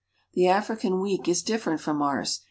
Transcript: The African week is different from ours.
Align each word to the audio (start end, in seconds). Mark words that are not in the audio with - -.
The 0.33 0.47
African 0.47 0.99
week 0.99 1.27
is 1.29 1.43
different 1.43 1.79
from 1.79 2.01
ours. 2.01 2.39